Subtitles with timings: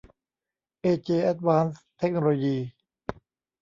[0.81, 2.57] เอเจ แอดวานซ์ เทคโนโลยี